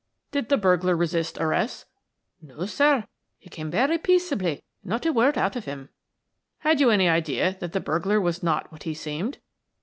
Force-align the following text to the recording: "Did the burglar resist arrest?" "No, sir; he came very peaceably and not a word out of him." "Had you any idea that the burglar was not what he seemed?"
"Did 0.31 0.49
the 0.49 0.57
burglar 0.57 0.95
resist 0.95 1.37
arrest?" 1.37 1.85
"No, 2.41 2.65
sir; 2.65 3.05
he 3.37 3.51
came 3.51 3.69
very 3.69 3.99
peaceably 3.99 4.63
and 4.81 4.89
not 4.89 5.05
a 5.05 5.13
word 5.13 5.37
out 5.37 5.55
of 5.55 5.65
him." 5.65 5.89
"Had 6.61 6.79
you 6.79 6.89
any 6.89 7.07
idea 7.07 7.55
that 7.59 7.71
the 7.71 7.79
burglar 7.79 8.19
was 8.19 8.41
not 8.41 8.71
what 8.71 8.81
he 8.81 8.95
seemed?" 8.95 9.37